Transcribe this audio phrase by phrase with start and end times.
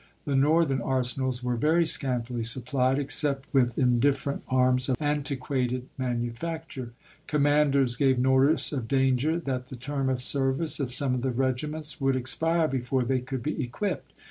[0.25, 6.69] The Northern arsenals were very scantily supplied, ex cept with indifferent arms of antiquated manufac
[6.69, 6.89] ture.
[7.27, 11.29] Commanders gave notice of danger that the to^To^s^ term of service of some of the
[11.29, 14.11] regiments would *^2^'iSf expire before they could be equipped.